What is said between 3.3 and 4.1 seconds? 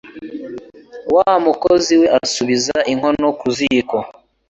ku ziko.